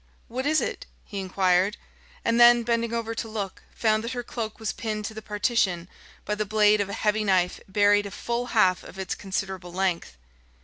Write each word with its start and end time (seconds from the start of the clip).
"What 0.29 0.47
is 0.47 0.61
it?" 0.61 0.87
he 1.05 1.19
enquired; 1.19 1.77
and 2.25 2.39
then, 2.39 2.63
bending 2.63 2.91
over 2.91 3.13
to 3.13 3.27
look, 3.27 3.61
found 3.75 4.03
that 4.03 4.13
her 4.13 4.23
cloak 4.23 4.59
was 4.59 4.73
pinned 4.73 5.05
to 5.05 5.13
the 5.13 5.21
partition 5.21 5.87
by 6.25 6.33
the 6.33 6.43
blade 6.43 6.81
of 6.81 6.89
a 6.89 6.93
heavy 6.93 7.23
knife 7.23 7.59
buried 7.67 8.07
a 8.07 8.09
full 8.09 8.47
half 8.47 8.83
of 8.83 8.97
its 8.97 9.13
considerable 9.13 9.71
length. 9.71 10.17